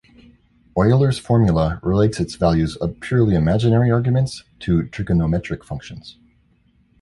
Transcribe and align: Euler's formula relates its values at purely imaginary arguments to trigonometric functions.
Euler's 0.75 1.19
formula 1.19 1.79
relates 1.83 2.19
its 2.19 2.33
values 2.33 2.75
at 2.81 2.99
purely 3.01 3.35
imaginary 3.35 3.91
arguments 3.91 4.43
to 4.57 4.85
trigonometric 4.85 5.63
functions. 5.63 6.17